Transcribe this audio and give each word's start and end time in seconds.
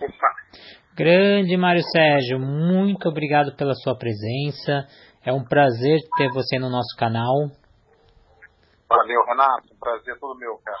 Opa. 0.00 0.34
Grande 0.96 1.56
Mário 1.56 1.82
Sérgio, 1.82 2.38
muito 2.38 3.08
obrigado 3.08 3.54
pela 3.56 3.74
sua 3.74 3.96
presença. 3.96 4.86
É 5.24 5.32
um 5.32 5.44
prazer 5.44 5.98
ter 6.16 6.28
você 6.30 6.58
no 6.58 6.70
nosso 6.70 6.96
canal. 6.98 7.34
Valeu, 8.88 9.24
Renato. 9.26 9.72
Um 9.72 9.78
prazer 9.78 10.18
todo 10.18 10.38
meu, 10.38 10.58
cara. 10.64 10.78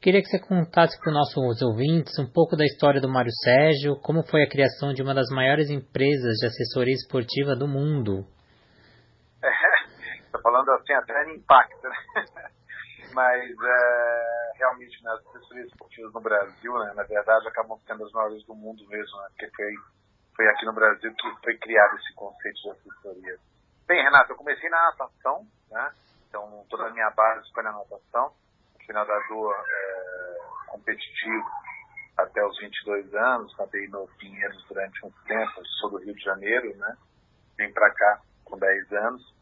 Queria 0.00 0.20
que 0.20 0.28
você 0.28 0.38
contasse 0.38 1.00
para 1.00 1.08
os 1.08 1.14
nossos 1.14 1.62
ouvintes 1.62 2.18
um 2.18 2.30
pouco 2.30 2.56
da 2.56 2.64
história 2.64 3.00
do 3.00 3.08
Mário 3.08 3.32
Sérgio, 3.42 3.96
como 4.02 4.22
foi 4.22 4.42
a 4.42 4.48
criação 4.48 4.92
de 4.92 5.02
uma 5.02 5.14
das 5.14 5.30
maiores 5.30 5.70
empresas 5.70 6.36
de 6.36 6.46
assessoria 6.46 6.92
esportiva 6.92 7.56
do 7.56 7.66
mundo. 7.66 8.24
É, 9.42 9.48
tá 10.30 10.38
falando 10.42 10.70
assim 10.72 10.92
até 10.92 11.24
em 11.24 11.36
impacto, 11.38 11.88
né? 11.88 11.96
Mas 13.14 13.50
é, 13.50 14.52
realmente 14.56 15.02
né, 15.04 15.12
assessorias 15.12 15.68
esportivas 15.68 16.12
no 16.12 16.20
Brasil, 16.20 16.78
né, 16.78 16.92
na 16.94 17.04
verdade, 17.04 17.48
acabam 17.48 17.78
sendo 17.86 18.04
as 18.04 18.12
maiores 18.12 18.44
do 18.44 18.54
mundo 18.54 18.84
mesmo, 18.88 19.16
né, 19.18 19.28
porque 19.30 19.50
foi, 19.54 19.74
foi 20.36 20.48
aqui 20.48 20.66
no 20.66 20.72
Brasil 20.72 21.14
que 21.14 21.44
foi 21.44 21.56
criado 21.58 21.96
esse 21.96 22.12
conceito 22.14 22.60
de 22.60 22.70
assessoria. 22.70 23.38
Bem, 23.86 24.02
Renato, 24.02 24.32
eu 24.32 24.36
comecei 24.36 24.68
na 24.68 24.82
natação, 24.90 25.46
né? 25.70 25.92
Então 26.28 26.66
toda 26.68 26.86
a 26.86 26.90
minha 26.90 27.10
base 27.10 27.52
foi 27.52 27.62
na 27.62 27.72
natação. 27.72 28.32
Fui 28.84 28.94
nadador 28.94 29.54
é, 29.54 30.36
competitivo 30.68 31.44
até 32.16 32.44
os 32.44 32.58
22 32.58 33.14
anos, 33.14 33.56
nadei 33.58 33.88
no 33.88 34.06
Pinheiros 34.18 34.64
durante 34.68 35.04
um 35.04 35.10
tempo, 35.26 35.66
sou 35.80 35.90
do 35.90 35.98
Rio 35.98 36.14
de 36.14 36.22
Janeiro, 36.22 36.76
né? 36.76 36.96
Vim 37.58 37.72
para 37.72 37.92
cá 37.92 38.20
com 38.44 38.58
10 38.58 38.92
anos, 38.92 39.33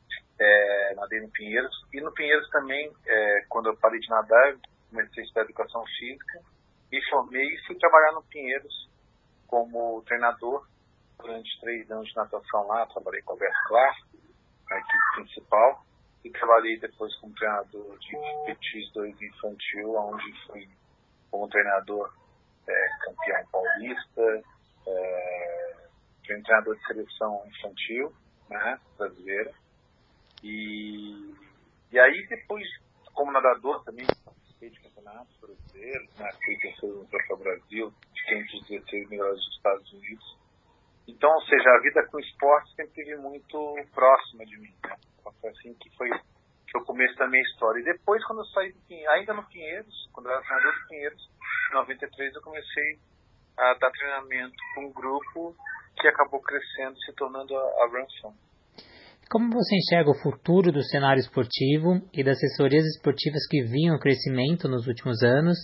é, 0.42 0.94
nadei 0.94 1.20
no 1.20 1.30
Pinheiros. 1.30 1.74
E 1.92 2.00
no 2.00 2.12
Pinheiros 2.12 2.48
também, 2.50 2.92
é, 3.06 3.44
quando 3.48 3.66
eu 3.66 3.76
parei 3.76 4.00
de 4.00 4.08
nadar, 4.08 4.56
comecei 4.90 5.22
a 5.22 5.26
estudar 5.26 5.42
educação 5.42 5.84
física, 5.98 6.40
me 6.90 7.02
formei 7.08 7.46
e 7.46 7.66
fui 7.66 7.76
trabalhar 7.78 8.12
no 8.12 8.22
Pinheiros 8.24 8.90
como 9.46 10.02
treinador 10.02 10.66
durante 11.18 11.60
três 11.60 11.90
anos 11.90 12.08
de 12.08 12.16
natação 12.16 12.66
lá, 12.66 12.86
trabalhei 12.86 13.22
com 13.22 13.32
a 13.32 13.34
Alberto 13.34 13.68
Clark, 13.68 14.02
a 14.70 14.78
equipe 14.78 15.04
principal, 15.14 15.84
e 16.24 16.30
trabalhei 16.30 16.78
depois 16.78 17.14
como 17.16 17.34
treinador 17.34 17.98
de 17.98 18.16
Petis 18.46 18.92
2 18.92 19.22
infantil, 19.22 19.94
onde 19.94 20.46
fui 20.46 20.68
como 21.30 21.48
treinador 21.48 22.12
é, 22.68 22.88
campeão 23.04 23.46
paulista, 23.50 24.42
é, 24.86 25.76
treinador 26.24 26.76
de 26.76 26.86
seleção 26.86 27.42
infantil, 27.46 28.12
né, 28.48 28.78
brasileira. 28.96 29.52
E, 30.42 31.34
e 31.92 31.98
aí 31.98 32.26
depois, 32.28 32.66
como 33.14 33.32
nadador 33.32 33.84
também, 33.84 34.06
participei 34.24 34.70
de 34.70 34.80
campeonatos 34.80 35.36
brasileiros, 35.40 36.14
né, 36.18 36.30
fui 36.44 36.56
terceiro 36.58 36.98
no 36.98 37.06
Troféu 37.06 37.36
Brasil, 37.36 37.92
fiquei 38.16 38.38
entre 38.38 38.56
os 38.58 38.66
16 38.68 39.08
melhores 39.08 39.36
dos 39.36 39.56
Estados 39.56 39.92
Unidos. 39.92 40.38
Então, 41.06 41.30
ou 41.30 41.42
seja, 41.42 41.68
a 41.70 41.80
vida 41.80 42.06
com 42.08 42.18
esporte 42.20 42.74
sempre 42.74 43.00
esteve 43.00 43.16
muito 43.20 43.76
próxima 43.92 44.44
de 44.46 44.56
mim. 44.58 44.74
Né? 44.84 44.96
Foi 45.40 45.50
assim 45.50 45.74
que 45.74 45.90
foi, 45.96 46.08
o 46.74 46.84
começo 46.84 47.16
da 47.16 47.28
minha 47.28 47.42
história. 47.42 47.80
E 47.80 47.84
depois, 47.84 48.24
quando 48.24 48.40
eu 48.40 48.46
saí, 48.46 48.74
ainda 49.10 49.34
no 49.34 49.44
Pinheiros, 49.44 50.08
quando 50.12 50.26
eu 50.26 50.32
era 50.32 50.42
treinador 50.42 50.72
do 50.72 50.88
Pinheiros, 50.88 51.30
em 51.70 51.74
93 51.74 52.34
eu 52.34 52.42
comecei 52.42 52.98
a 53.58 53.74
dar 53.74 53.90
treinamento 53.90 54.56
para 54.74 54.84
um 54.84 54.92
grupo 54.92 55.56
que 56.00 56.08
acabou 56.08 56.40
crescendo, 56.40 56.98
se 57.00 57.12
tornando 57.14 57.56
a, 57.56 57.60
a 57.60 57.86
Run 57.88 58.06
Como 59.32 59.48
você 59.48 59.76
enxerga 59.76 60.10
o 60.10 60.22
futuro 60.22 60.70
do 60.70 60.82
cenário 60.82 61.18
esportivo 61.18 62.06
e 62.12 62.22
das 62.22 62.36
assessorias 62.36 62.84
esportivas 62.84 63.40
que 63.48 63.62
vinham 63.62 63.98
crescimento 63.98 64.68
nos 64.68 64.86
últimos 64.86 65.22
anos, 65.22 65.56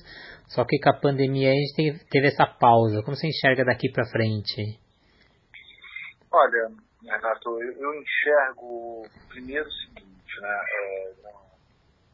só 0.46 0.64
que 0.64 0.80
com 0.80 0.88
a 0.88 0.98
pandemia 0.98 1.50
a 1.50 1.52
gente 1.52 2.02
teve, 2.08 2.26
essa 2.28 2.46
pausa? 2.46 3.02
Como 3.02 3.14
você 3.14 3.28
enxerga 3.28 3.66
daqui 3.66 3.92
para 3.92 4.08
frente? 4.08 4.80
Olha, 6.32 6.72
Renato, 7.04 7.60
eu, 7.60 7.72
eu 7.72 7.94
enxergo 8.00 9.06
primeiro 9.28 9.68
o 9.68 9.72
seguinte, 9.72 10.40
né? 10.40 10.60
É, 10.72 11.12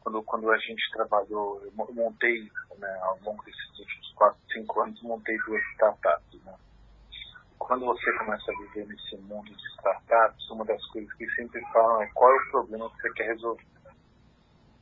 quando, 0.01 0.21
quando 0.23 0.51
a 0.51 0.57
gente 0.57 0.91
trabalhou, 0.91 1.63
eu 1.63 1.71
montei, 1.71 2.51
né, 2.77 2.99
ao 3.01 3.17
longo 3.23 3.41
desses 3.45 3.79
últimos 3.79 4.13
4, 4.15 4.37
5 4.55 4.81
anos, 4.81 5.01
montei 5.03 5.37
duas 5.47 5.61
startups. 5.75 6.43
Né? 6.43 6.53
Quando 7.57 7.85
você 7.85 8.11
começa 8.17 8.51
a 8.51 8.57
viver 8.57 8.87
nesse 8.87 9.17
mundo 9.17 9.45
de 9.45 9.67
startups, 9.77 10.49
uma 10.49 10.65
das 10.65 10.83
coisas 10.87 11.11
que 11.13 11.29
sempre 11.31 11.61
falam 11.71 12.01
é 12.01 12.07
qual 12.13 12.31
é 12.31 12.35
o 12.35 12.51
problema 12.51 12.89
que 12.89 13.01
você 13.01 13.13
quer 13.13 13.27
resolver. 13.27 13.65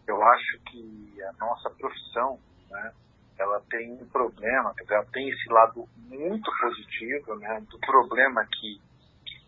Eu 0.07 0.21
acho 0.21 0.59
que 0.65 1.21
a 1.23 1.33
nossa 1.33 1.69
profissão, 1.69 2.39
né, 2.69 2.93
ela 3.37 3.61
tem 3.69 3.91
um 3.93 4.05
problema, 4.09 4.73
ela 4.89 5.05
tem 5.05 5.29
esse 5.29 5.49
lado 5.49 5.87
muito 5.97 6.51
positivo, 6.59 7.35
né, 7.35 7.61
do 7.69 7.79
problema 7.79 8.45
que 8.45 8.81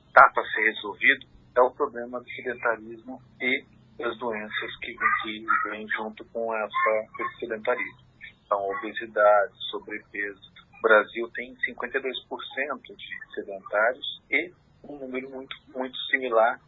está 0.07 0.29
para 0.29 0.43
ser 0.45 0.61
resolvido 0.71 1.35
é 1.55 1.61
o 1.61 1.71
problema 1.71 2.19
do 2.19 2.29
sedentarismo 2.31 3.21
e 3.39 3.65
das 3.97 4.17
doenças 4.17 4.77
que, 4.81 4.93
que 5.23 5.45
vêm 5.63 5.87
junto 5.87 6.25
com 6.25 6.53
essa, 6.53 7.07
esse 7.19 7.39
sedentarismo. 7.39 8.05
Então, 8.45 8.69
obesidade, 8.69 9.53
sobrepeso. 9.71 10.54
Brasil 10.85 11.27
tem 11.33 11.55
52% 11.55 12.95
de 12.95 13.33
sedentários 13.33 14.21
e 14.29 14.53
um 14.83 14.99
número 14.99 15.31
muito, 15.31 15.55
muito 15.75 15.97
similar 16.11 16.59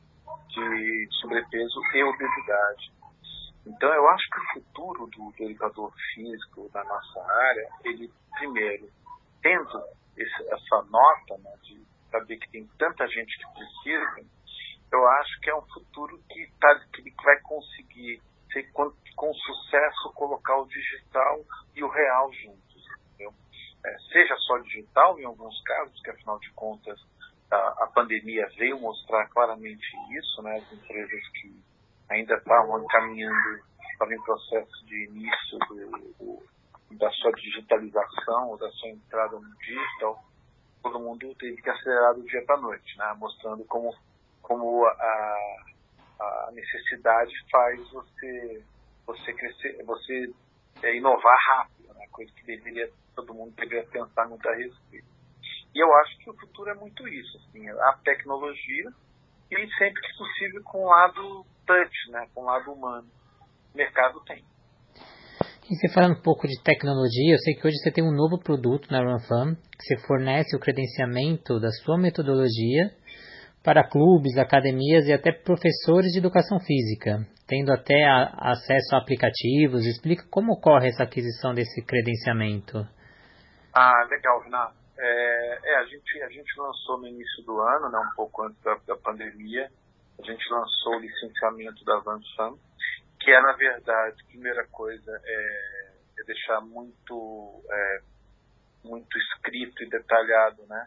de 0.48 1.08
sobrepeso 1.22 1.80
e 1.94 2.04
obesidade. 2.04 2.92
Então, 3.64 3.94
eu 3.94 4.10
acho 4.10 4.28
que 4.32 4.40
o 4.40 4.54
futuro 4.54 5.06
do, 5.08 5.32
do 5.38 5.44
educador 5.44 5.94
físico 6.16 6.68
da 6.74 6.84
nossa 6.84 7.32
área, 7.32 7.70
ele, 7.84 8.12
primeiro, 8.40 8.90
tendo 9.44 9.84
esse, 10.18 10.50
essa 10.52 10.82
nota 10.90 11.38
né, 11.38 11.54
de 11.62 11.86
saber 12.10 12.38
que 12.38 12.50
tem 12.50 12.68
tanta 12.80 13.08
gente 13.08 13.38
que 13.38 13.54
precisa, 13.54 14.26
eu 14.92 15.08
acho 15.10 15.40
que 15.42 15.50
é 15.52 15.56
um 15.56 15.66
futuro 15.68 16.20
que, 16.28 16.52
tá, 16.60 16.80
que 16.92 17.14
vai 17.24 17.40
conseguir 17.42 18.20
com, 18.74 18.92
com 19.16 19.34
sucesso 19.34 20.12
colocar 20.16 20.58
o 20.58 20.68
digital 20.68 21.40
e 21.76 21.84
o 21.84 21.88
real 21.88 22.34
juntos. 22.34 22.67
É, 23.88 23.98
seja 24.12 24.36
só 24.40 24.58
digital 24.60 25.18
em 25.18 25.24
alguns 25.24 25.62
casos, 25.64 26.02
que 26.02 26.10
afinal 26.10 26.38
de 26.40 26.52
contas 26.52 27.00
a, 27.50 27.56
a 27.56 27.92
pandemia 27.96 28.46
veio 28.58 28.80
mostrar 28.82 29.28
claramente 29.30 29.88
isso, 30.12 30.42
né, 30.42 30.58
as 30.58 30.74
empresas 30.74 31.30
que 31.40 31.56
ainda 32.10 32.36
estavam 32.36 32.86
caminhando, 32.88 33.62
estavam 33.92 34.14
em 34.14 34.22
processo 34.24 34.86
de 34.86 35.06
início 35.06 35.58
do, 35.70 36.14
do, 36.20 36.98
da 36.98 37.10
sua 37.12 37.32
digitalização 37.32 38.58
da 38.58 38.70
sua 38.72 38.90
entrada 38.90 39.40
no 39.40 39.58
digital, 39.60 40.22
todo 40.84 41.00
mundo 41.00 41.34
teve 41.36 41.62
que 41.62 41.70
acelerar 41.70 42.14
do 42.14 42.24
dia 42.24 42.44
para 42.46 42.56
a 42.56 42.62
noite, 42.62 42.98
né? 42.98 43.16
mostrando 43.18 43.64
como, 43.66 43.96
como 44.42 44.86
a, 44.86 45.38
a 46.20 46.50
necessidade 46.52 47.34
faz 47.50 47.90
você, 47.92 48.64
você 49.06 49.34
crescer, 49.34 49.84
você 49.86 50.34
é, 50.84 50.96
inovar 50.98 51.38
rápido? 51.48 51.77
Coisa 52.18 52.34
que 52.34 52.46
deveria, 52.48 52.90
todo 53.16 53.34
mundo 53.36 53.54
deveria 53.56 53.88
pensar 53.88 54.28
muito 54.28 54.50
a 54.50 54.56
respeito. 54.56 55.06
E 55.76 55.80
eu 55.80 55.94
acho 55.98 56.18
que 56.18 56.30
o 56.32 56.34
futuro 56.34 56.72
é 56.72 56.74
muito 56.74 57.08
isso, 57.08 57.38
assim, 57.38 57.70
a 57.70 57.94
tecnologia 58.04 58.90
e 59.52 59.56
sempre 59.78 60.02
que 60.02 60.18
possível 60.18 60.64
com 60.64 60.80
o 60.80 60.90
lado 60.90 61.46
touch, 61.68 62.12
né? 62.12 62.28
com 62.34 62.42
o 62.42 62.46
lado 62.46 62.72
humano. 62.72 63.08
O 63.72 63.78
mercado 63.78 64.20
tem. 64.26 64.44
E 65.70 65.76
você 65.76 65.94
falando 65.94 66.18
um 66.18 66.22
pouco 66.22 66.48
de 66.48 66.60
tecnologia, 66.64 67.36
eu 67.36 67.40
sei 67.40 67.54
que 67.54 67.68
hoje 67.68 67.78
você 67.78 67.92
tem 67.92 68.04
um 68.04 68.16
novo 68.16 68.40
produto 68.40 68.90
na 68.90 69.00
RunFam, 69.00 69.56
que 69.56 69.84
você 69.84 70.08
fornece 70.08 70.56
o 70.56 70.60
credenciamento 70.60 71.60
da 71.60 71.70
sua 71.70 71.98
metodologia 71.98 72.90
para 73.68 73.84
clubes, 73.84 74.38
academias 74.38 75.08
e 75.08 75.12
até 75.12 75.30
professores 75.30 76.14
de 76.14 76.20
educação 76.20 76.58
física, 76.58 77.28
tendo 77.46 77.70
até 77.70 78.02
a, 78.06 78.54
acesso 78.54 78.96
a 78.96 79.00
aplicativos. 79.00 79.86
Explica 79.86 80.24
como 80.32 80.54
ocorre 80.54 80.88
essa 80.88 81.04
aquisição 81.04 81.54
desse 81.54 81.84
credenciamento. 81.86 82.78
Ah, 83.76 84.08
legal, 84.10 84.40
Renato. 84.40 84.74
É, 84.98 85.60
é, 85.66 85.78
a, 85.80 85.84
gente, 85.84 86.24
a 86.24 86.30
gente 86.30 86.50
lançou 86.58 86.98
no 87.00 87.08
início 87.08 87.44
do 87.44 87.60
ano, 87.60 87.90
né, 87.92 88.00
um 88.00 88.16
pouco 88.16 88.44
antes 88.44 88.58
da, 88.64 88.74
da 88.88 88.96
pandemia, 88.96 89.70
a 90.18 90.24
gente 90.24 90.50
lançou 90.50 90.96
o 90.96 91.00
licenciamento 91.02 91.84
da 91.84 91.98
RunFam, 91.98 92.58
que 93.20 93.30
é, 93.30 93.42
na 93.42 93.52
verdade, 93.52 94.16
primeira 94.30 94.66
coisa, 94.72 95.12
é, 95.26 95.92
é 96.22 96.24
deixar 96.24 96.62
muito, 96.62 97.62
é, 97.70 98.00
muito 98.86 99.18
escrito 99.18 99.84
e 99.84 99.90
detalhado, 99.90 100.66
né? 100.68 100.86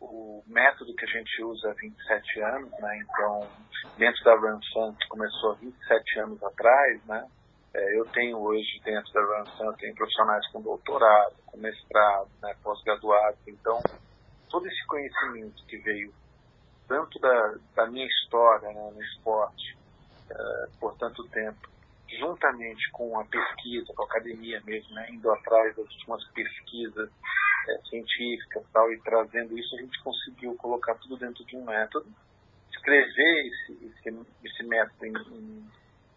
O 0.00 0.42
método 0.46 0.94
que 0.94 1.04
a 1.04 1.08
gente 1.08 1.42
usa 1.42 1.70
há 1.70 1.74
27 1.74 2.40
anos, 2.40 2.70
né? 2.80 2.98
Então, 2.98 3.48
dentro 3.96 4.22
da 4.24 4.34
RunFun, 4.34 4.94
que 4.94 5.08
começou 5.08 5.52
há 5.52 5.54
27 5.54 6.20
anos 6.20 6.42
atrás, 6.42 7.04
né? 7.06 7.26
É, 7.74 7.98
eu 7.98 8.06
tenho 8.06 8.38
hoje, 8.38 8.80
dentro 8.84 9.12
da 9.12 9.72
tenho 9.78 9.94
profissionais 9.94 10.46
com 10.50 10.62
doutorado, 10.62 11.34
com 11.46 11.58
mestrado, 11.58 12.30
né? 12.42 12.54
pós-graduado. 12.62 13.36
Então, 13.46 13.82
todo 14.48 14.66
esse 14.66 14.86
conhecimento 14.86 15.64
que 15.66 15.76
veio 15.78 16.12
tanto 16.88 17.18
da, 17.18 17.54
da 17.74 17.86
minha 17.86 18.06
história 18.06 18.68
né, 18.68 18.90
no 18.94 19.02
esporte, 19.02 19.76
uh, 20.30 20.78
por 20.78 20.96
tanto 20.96 21.26
tempo, 21.28 21.68
juntamente 22.18 22.90
com 22.92 23.18
a 23.18 23.24
pesquisa, 23.24 23.92
com 23.94 24.02
a 24.02 24.06
academia 24.06 24.62
mesmo, 24.64 24.94
né, 24.94 25.08
indo 25.10 25.30
atrás 25.30 25.76
das 25.76 25.86
últimas 25.86 26.24
pesquisas 26.32 27.10
é, 27.68 27.78
científicas 27.88 28.64
tal, 28.72 28.92
e 28.92 29.00
trazendo 29.00 29.58
isso, 29.58 29.74
a 29.76 29.80
gente 29.80 30.02
conseguiu 30.02 30.54
colocar 30.56 30.94
tudo 30.96 31.16
dentro 31.16 31.44
de 31.44 31.56
um 31.56 31.64
método, 31.64 32.06
escrever 32.70 33.46
esse, 33.46 33.86
esse, 33.86 34.26
esse 34.44 34.62
método 34.64 35.06
em, 35.06 35.14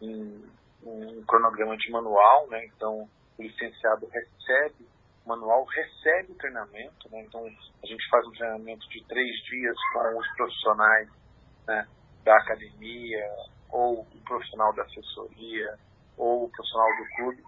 em, 0.01 0.43
em, 0.83 1.17
um 1.19 1.23
cronograma 1.25 1.75
de 1.77 1.91
manual, 1.91 2.47
né? 2.49 2.65
então 2.65 3.09
o 3.37 3.41
licenciado 3.41 4.07
recebe 4.07 4.87
o 5.25 5.29
manual, 5.29 5.65
recebe 5.65 6.31
o 6.31 6.35
treinamento, 6.35 7.09
né? 7.11 7.21
então 7.21 7.45
a 7.45 7.85
gente 7.85 8.09
faz 8.09 8.25
um 8.27 8.31
treinamento 8.31 8.87
de 8.89 9.03
três 9.05 9.35
dias 9.45 9.75
com 9.93 10.17
os 10.17 10.27
profissionais 10.35 11.09
né, 11.67 11.87
da 12.23 12.35
academia, 12.37 13.25
ou 13.69 14.01
o 14.01 14.21
profissional 14.25 14.73
da 14.73 14.83
assessoria, 14.83 15.77
ou 16.17 16.45
o 16.45 16.49
profissional 16.49 16.87
do 16.97 17.15
clube, 17.15 17.43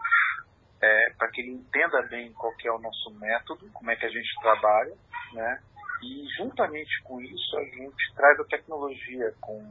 é, 0.82 1.14
para 1.18 1.30
que 1.30 1.42
ele 1.42 1.52
entenda 1.52 2.02
bem 2.04 2.34
qual 2.34 2.54
é 2.64 2.72
o 2.72 2.80
nosso 2.80 3.12
método, 3.20 3.70
como 3.74 3.92
é 3.92 3.96
que 3.96 4.06
a 4.06 4.10
gente 4.10 4.34
trabalha, 4.42 4.96
né? 5.34 5.62
E 6.02 6.26
juntamente 6.38 7.02
com 7.04 7.22
isso 7.22 7.58
a 7.58 7.64
gente 7.64 8.14
traz 8.16 8.40
a 8.40 8.46
tecnologia 8.46 9.34
com 9.40 9.64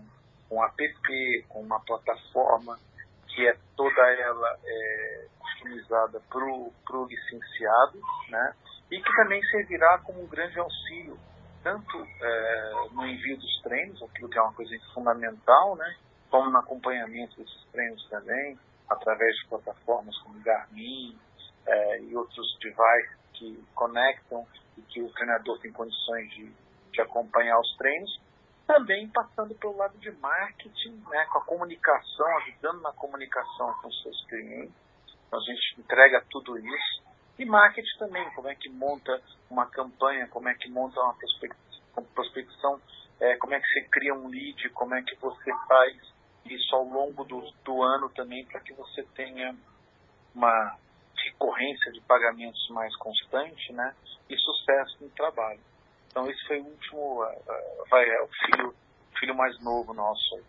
um 0.51 0.65
app, 0.65 1.45
com 1.49 1.61
uma 1.61 1.81
plataforma 1.81 2.79
que 3.27 3.47
é 3.47 3.57
toda 3.77 4.01
ela 4.01 4.59
é, 4.65 5.27
customizada 5.39 6.21
para 6.29 6.45
o 6.45 7.07
licenciado, 7.09 8.01
né? 8.29 8.55
E 8.91 9.01
que 9.01 9.17
também 9.17 9.43
servirá 9.47 9.99
como 9.99 10.23
um 10.23 10.29
grande 10.29 10.59
auxílio 10.59 11.19
tanto 11.63 12.07
é, 12.23 12.73
no 12.93 13.07
envio 13.07 13.37
dos 13.37 13.63
treinos, 13.63 14.03
aquilo 14.03 14.29
que 14.29 14.39
é 14.39 14.43
uma 14.43 14.53
coisa 14.53 14.75
fundamental, 14.95 15.77
né? 15.77 15.97
Como 16.31 16.51
no 16.51 16.59
acompanhamento 16.59 17.37
desses 17.37 17.65
treinos 17.71 18.09
também, 18.09 18.59
através 18.91 19.35
de 19.37 19.47
plataformas 19.49 20.19
como 20.19 20.41
Garmin 20.41 21.17
é, 21.67 22.03
e 22.03 22.17
outros 22.17 22.59
devices 22.61 23.17
que 23.35 23.65
conectam 23.75 24.47
e 24.77 24.83
que 24.83 25.01
o 25.01 25.11
treinador 25.13 25.59
tem 25.61 25.73
condições 25.73 26.29
de, 26.31 26.53
de 26.93 27.01
acompanhar 27.01 27.59
os 27.59 27.77
treinos, 27.77 28.21
também 28.67 29.09
passando 29.09 29.55
pelo 29.55 29.77
lado 29.77 29.97
de 29.99 30.11
marketing, 30.13 31.03
né, 31.09 31.25
com 31.27 31.39
a 31.39 31.45
comunicação, 31.45 32.39
ajudando 32.39 32.83
na 32.83 32.93
comunicação 32.93 33.73
com 33.81 33.89
os 33.89 34.03
seus 34.03 34.27
clientes. 34.27 34.75
Então, 35.27 35.39
a 35.39 35.43
gente 35.43 35.81
entrega 35.81 36.25
tudo 36.31 36.59
isso. 36.59 37.03
E 37.39 37.45
marketing 37.45 37.99
também, 37.99 38.31
como 38.35 38.49
é 38.49 38.55
que 38.55 38.69
monta 38.69 39.21
uma 39.49 39.67
campanha, 39.67 40.29
como 40.29 40.49
é 40.49 40.55
que 40.55 40.69
monta 40.69 41.01
uma 41.01 41.15
prospecção, 42.15 42.81
é, 43.19 43.37
como 43.37 43.55
é 43.55 43.61
que 43.61 43.67
você 43.67 43.89
cria 43.91 44.15
um 44.15 44.29
lead, 44.29 44.69
como 44.71 44.95
é 44.95 45.03
que 45.03 45.17
você 45.17 45.51
faz 45.67 45.97
isso 46.47 46.75
ao 46.75 46.85
longo 46.85 47.25
do, 47.25 47.41
do 47.65 47.83
ano 47.83 48.09
também 48.11 48.45
para 48.47 48.61
que 48.61 48.73
você 48.75 49.03
tenha 49.15 49.55
uma 50.35 50.77
recorrência 51.25 51.93
de 51.93 52.01
pagamentos 52.03 52.69
mais 52.71 52.95
constante, 52.97 53.73
né? 53.73 53.95
E 54.29 54.37
sucesso 54.37 55.05
no 55.05 55.11
trabalho. 55.11 55.61
Então 56.09 56.29
esse 56.29 56.47
foi 56.47 56.61
o 56.61 56.65
último, 56.65 57.19
vai, 57.91 58.05
é 58.05 58.23
o 58.23 58.29
filho, 58.29 58.75
filho 59.19 59.35
mais 59.37 59.59
novo 59.63 59.93
nosso. 59.93 60.41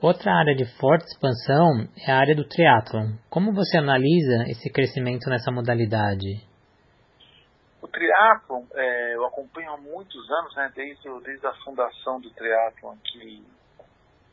Outra 0.00 0.32
área 0.32 0.54
de 0.54 0.64
forte 0.78 1.06
expansão 1.06 1.88
é 2.06 2.12
a 2.12 2.18
área 2.18 2.34
do 2.34 2.46
triatlon. 2.46 3.16
Como 3.30 3.52
você 3.52 3.78
analisa 3.78 4.44
esse 4.46 4.70
crescimento 4.70 5.28
nessa 5.28 5.50
modalidade? 5.50 6.44
O 7.82 7.88
triatlon, 7.88 8.64
é, 8.74 9.14
eu 9.14 9.24
acompanho 9.24 9.72
há 9.72 9.76
muitos 9.76 10.30
anos, 10.30 10.54
né, 10.54 10.72
desde, 10.74 11.08
desde 11.22 11.46
a 11.46 11.54
fundação 11.64 12.20
do 12.20 12.30
triatlon 12.30 12.92
aqui 12.92 13.44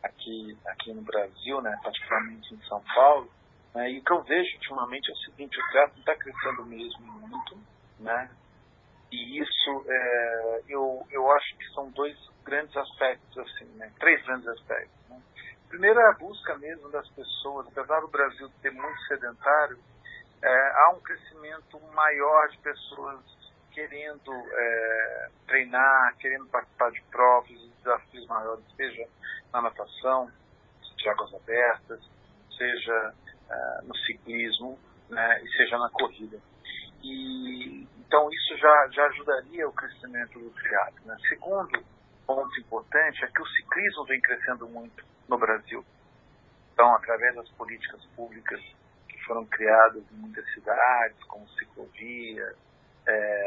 aqui, 0.03 0.57
aqui 0.65 0.93
no 0.93 1.01
Brasil, 1.01 1.61
né, 1.61 1.79
particularmente 1.81 2.53
em 2.53 2.61
São 2.63 2.83
Paulo. 2.93 3.31
Né, 3.73 3.91
e 3.91 3.99
o 3.99 4.03
que 4.03 4.11
eu 4.11 4.21
vejo 4.23 4.55
ultimamente 4.55 5.09
é 5.09 5.13
o 5.13 5.17
seguinte, 5.17 5.59
o 5.59 5.67
triatlo 5.69 5.99
está 5.99 6.15
crescendo 6.15 6.65
mesmo 6.65 7.01
muito, 7.01 7.57
né, 7.99 8.29
e 9.11 9.39
isso 9.39 9.85
é, 9.87 10.61
eu, 10.67 11.05
eu 11.11 11.31
acho 11.31 11.55
que 11.57 11.65
são 11.73 11.89
dois 11.91 12.17
grandes 12.43 12.75
aspectos, 12.75 13.37
assim, 13.37 13.65
né, 13.75 13.91
três 13.99 14.23
grandes 14.25 14.47
aspectos. 14.47 15.09
Né. 15.09 15.21
Primeiro 15.69 15.99
é 15.99 16.09
a 16.09 16.13
busca 16.13 16.55
mesmo 16.57 16.89
das 16.91 17.07
pessoas, 17.09 17.67
apesar 17.67 18.01
do 18.01 18.07
Brasil 18.07 18.49
ter 18.61 18.71
muito 18.71 18.99
sedentário, 19.07 19.79
é, 20.41 20.71
há 20.75 20.93
um 20.95 20.99
crescimento 20.99 21.79
maior 21.93 22.49
de 22.49 22.57
pessoas 22.57 23.19
querendo 23.71 24.31
é, 24.31 25.29
treinar, 25.47 26.15
querendo 26.17 26.45
participar 26.47 26.91
de 26.91 27.01
provas, 27.03 27.72
desafios 27.83 28.25
maiores, 28.27 28.63
seja 28.75 29.07
na 29.51 29.61
natação, 29.61 30.31
de 30.97 31.09
águas 31.09 31.33
abertas, 31.33 31.99
seja 32.57 33.13
uh, 33.49 33.87
no 33.87 33.95
ciclismo 33.97 34.79
né, 35.09 35.41
e 35.43 35.49
seja 35.57 35.77
na 35.77 35.89
corrida. 35.89 36.39
E, 37.03 37.87
então 37.99 38.29
isso 38.31 38.57
já, 38.57 38.87
já 38.91 39.05
ajudaria 39.07 39.67
o 39.67 39.73
crescimento 39.73 40.39
do 40.39 40.49
triatlo. 40.51 41.05
Né? 41.05 41.17
Segundo 41.27 41.83
ponto 42.25 42.59
importante 42.59 43.23
é 43.23 43.27
que 43.27 43.41
o 43.41 43.47
ciclismo 43.47 44.05
vem 44.05 44.21
crescendo 44.21 44.67
muito 44.69 45.03
no 45.27 45.37
Brasil. 45.37 45.85
Então, 46.73 46.95
através 46.95 47.35
das 47.35 47.49
políticas 47.49 48.03
públicas 48.15 48.59
que 49.09 49.17
foram 49.25 49.45
criadas 49.45 50.03
em 50.11 50.15
muitas 50.15 50.45
cidades, 50.53 51.21
como 51.25 51.47
ciclovia, 51.49 52.55
é, 53.05 53.42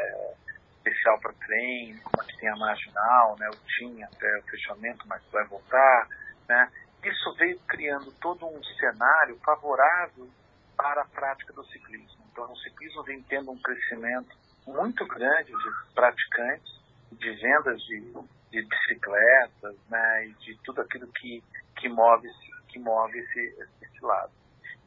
para 1.14 1.32
trem, 1.32 1.98
como 2.02 2.22
aqui 2.22 2.36
tem 2.38 2.48
a 2.48 2.56
marginal, 2.56 3.36
né, 3.38 3.48
o 3.48 3.56
tinha 3.66 4.06
até 4.06 4.38
o 4.38 4.42
fechamento, 4.42 5.06
mas 5.06 5.22
vai 5.30 5.44
voltar, 5.46 6.08
né, 6.48 6.70
isso 7.04 7.34
veio 7.34 7.58
criando 7.68 8.10
todo 8.20 8.46
um 8.46 8.62
cenário 8.64 9.38
favorável 9.44 10.28
para 10.76 11.02
a 11.02 11.06
prática 11.06 11.52
do 11.52 11.64
ciclismo. 11.66 12.24
Então, 12.32 12.52
o 12.52 12.56
ciclismo 12.56 13.02
vem 13.04 13.22
tendo 13.22 13.50
um 13.50 13.58
crescimento 13.58 14.36
muito 14.66 15.06
grande 15.06 15.52
de 15.52 15.94
praticantes, 15.94 16.80
de 17.12 17.30
vendas 17.36 17.80
de, 17.82 18.00
de 18.50 18.62
bicicletas, 18.62 19.76
né, 19.88 20.26
e 20.26 20.32
de 20.34 20.58
tudo 20.64 20.80
aquilo 20.80 21.06
que, 21.12 21.42
que 21.76 21.88
move, 21.88 22.28
que 22.68 22.78
move 22.78 23.18
esse, 23.18 23.68
esse 23.82 24.04
lado. 24.04 24.32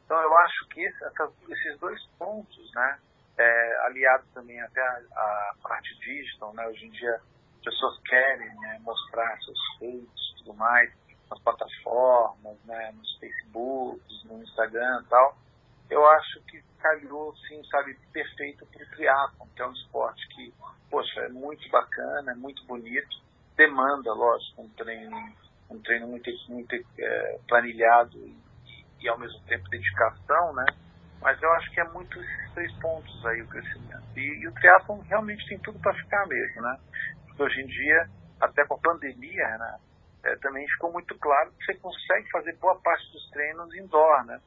Então, 0.04 0.20
eu 0.20 0.38
acho 0.38 0.68
que 0.68 0.82
esse, 0.82 1.04
esses 1.48 1.78
dois 1.78 2.04
pontos, 2.18 2.70
né, 2.74 2.98
é, 3.40 3.86
aliado 3.86 4.24
também 4.34 4.60
até 4.60 4.80
a, 4.80 5.00
a, 5.16 5.54
parte 5.62 5.98
digital, 6.00 6.52
né? 6.52 6.66
Hoje 6.66 6.86
em 6.86 6.90
dia 6.90 7.14
as 7.14 7.64
pessoas 7.64 7.98
querem 8.02 8.54
né, 8.60 8.78
mostrar 8.82 9.38
seus 9.42 9.58
feitos 9.78 10.32
e 10.32 10.38
tudo 10.38 10.54
mais 10.54 10.90
nas 11.30 11.38
plataformas, 11.40 12.58
né, 12.64 12.92
nos 12.92 13.18
Facebooks, 13.18 14.24
no 14.24 14.42
Instagram 14.42 15.02
e 15.04 15.08
tal. 15.08 15.38
Eu 15.88 16.06
acho 16.08 16.40
que 16.42 16.62
calhou, 16.78 17.34
sim, 17.48 17.62
sabe, 17.70 17.94
perfeito 18.12 18.66
para 18.66 18.82
o 18.82 18.90
triatlon, 18.90 19.46
que 19.54 19.62
é 19.62 19.66
um 19.66 19.72
esporte 19.72 20.26
que, 20.28 20.52
poxa, 20.90 21.20
é 21.20 21.28
muito 21.28 21.68
bacana, 21.70 22.32
é 22.32 22.34
muito 22.34 22.64
bonito, 22.64 23.16
demanda, 23.56 24.12
lógico, 24.12 24.62
um 24.62 24.68
treino, 24.70 25.16
um 25.68 25.78
treino 25.80 26.08
muito, 26.08 26.30
muito 26.48 26.74
é, 26.98 27.40
planilhado 27.46 28.16
e, 28.18 28.36
e, 29.00 29.08
ao 29.08 29.18
mesmo 29.18 29.40
tempo 29.46 29.68
dedicação, 29.68 30.54
né? 30.54 30.66
Mas 31.20 31.40
eu 31.42 31.52
acho 31.52 31.70
que 31.70 31.80
é 31.80 31.84
muito 31.84 32.18
esses 32.18 32.54
três 32.54 32.72
pontos 32.80 33.26
aí 33.26 33.42
o 33.42 33.48
crescimento. 33.48 34.02
E, 34.16 34.20
e 34.20 34.48
o 34.48 34.52
triatlon 34.52 35.00
realmente 35.00 35.46
tem 35.48 35.58
tudo 35.58 35.78
para 35.78 35.94
ficar 35.94 36.26
mesmo, 36.26 36.62
né? 36.62 36.78
Porque 37.26 37.42
hoje 37.42 37.60
em 37.60 37.66
dia, 37.66 38.08
até 38.40 38.64
com 38.66 38.74
a 38.74 38.78
pandemia, 38.78 39.58
né, 39.58 39.78
é, 40.24 40.36
também 40.36 40.66
ficou 40.68 40.92
muito 40.92 41.16
claro 41.18 41.52
que 41.52 41.64
você 41.66 41.74
consegue 41.74 42.30
fazer 42.30 42.56
boa 42.56 42.78
parte 42.80 43.10
dos 43.12 43.30
treinos 43.30 43.74
indoor, 43.74 44.24
né? 44.24 44.40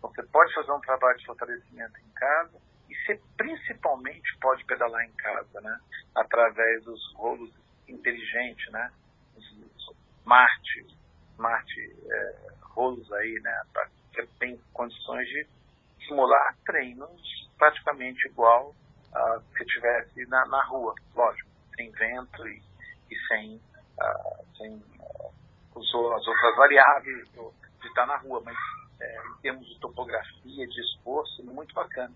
Você 0.00 0.22
pode 0.24 0.54
fazer 0.54 0.72
um 0.72 0.80
trabalho 0.80 1.18
de 1.18 1.26
fortalecimento 1.26 1.98
em 1.98 2.12
casa 2.14 2.58
e 2.88 2.94
você 2.94 3.20
principalmente 3.36 4.38
pode 4.40 4.64
pedalar 4.64 5.04
em 5.04 5.12
casa, 5.12 5.60
né? 5.60 5.78
Através 6.16 6.84
dos 6.84 7.00
rolos 7.14 7.50
inteligentes, 7.88 8.72
né? 8.72 8.90
Os 9.36 9.94
smart, 10.20 10.86
smart 11.34 11.80
é, 12.10 12.36
rolos 12.62 13.12
aí, 13.12 13.40
né? 13.40 13.62
Pra, 13.72 13.88
tem 14.40 14.60
condições 14.72 15.26
de 15.28 15.57
simular 16.08 16.56
treinos 16.64 17.20
praticamente 17.58 18.26
igual 18.28 18.70
uh, 18.70 19.40
se 19.52 19.62
estivesse 19.62 20.26
na, 20.28 20.46
na 20.46 20.64
rua, 20.64 20.94
lógico, 21.14 21.48
sem 21.76 21.90
vento 21.92 22.48
e, 22.48 22.62
e 23.10 23.16
sem, 23.28 23.56
uh, 23.56 24.56
sem 24.56 24.74
uh, 24.74 25.32
as 25.76 25.94
outras 25.94 26.56
variáveis 26.56 27.28
do, 27.32 27.52
de 27.80 27.88
estar 27.88 28.06
na 28.06 28.16
rua, 28.16 28.40
mas 28.44 28.56
é, 29.00 29.16
em 29.16 29.42
termos 29.42 29.66
de 29.66 29.78
topografia, 29.80 30.66
de 30.66 30.80
esforço, 30.80 31.44
muito 31.44 31.74
bacana. 31.74 32.12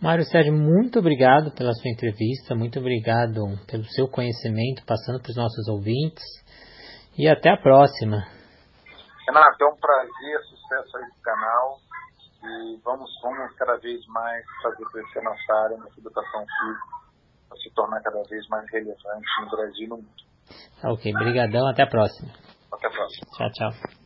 Mário 0.00 0.24
Sérgio, 0.24 0.52
muito 0.52 0.98
obrigado 0.98 1.54
pela 1.54 1.72
sua 1.74 1.90
entrevista, 1.90 2.54
muito 2.54 2.78
obrigado 2.78 3.40
pelo 3.70 3.84
seu 3.84 4.08
conhecimento 4.08 4.84
passando 4.86 5.20
para 5.20 5.30
os 5.30 5.36
nossos 5.36 5.68
ouvintes 5.68 6.24
e 7.18 7.28
até 7.28 7.50
a 7.50 7.56
próxima. 7.56 8.26
Renato, 9.26 9.62
é 9.62 9.66
um 9.66 9.76
prazer, 9.76 10.40
sucesso 10.48 10.96
aí 10.96 11.04
do 11.04 11.22
canal 11.22 11.78
e 12.42 12.80
vamos, 12.84 13.10
vamos 13.22 13.54
cada 13.56 13.76
vez 13.76 14.04
mais 14.06 14.44
fazer 14.62 14.84
crescer 14.86 15.22
nossa 15.22 15.52
área 15.64 15.76
na 15.76 15.86
educação 15.86 16.44
física 16.60 17.00
para 17.48 17.58
se 17.58 17.70
tornar 17.74 18.00
cada 18.02 18.22
vez 18.24 18.48
mais 18.48 18.70
relevante 18.70 19.26
no 19.42 19.50
Brasil 19.50 19.84
e 19.84 19.88
no 19.88 19.96
mundo. 19.96 20.30
Ok, 20.84 21.12
brigadão, 21.12 21.68
até 21.68 21.82
a 21.82 21.86
próxima. 21.86 22.32
Até 22.72 22.86
a 22.86 22.90
próxima. 22.90 23.26
Tchau, 23.36 23.50
tchau. 23.52 23.99